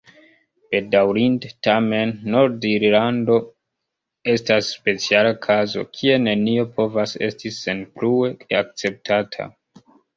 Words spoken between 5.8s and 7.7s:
kie nenio povas esti